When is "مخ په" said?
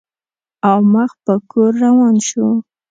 0.93-1.33